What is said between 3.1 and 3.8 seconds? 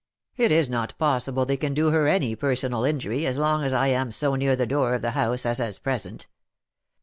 as long as